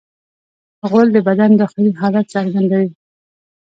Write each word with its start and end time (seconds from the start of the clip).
غول 0.89 1.07
د 1.13 1.17
بدن 1.27 1.51
داخلي 1.61 1.91
حالت 1.99 2.25
څرګندوي. 2.35 2.89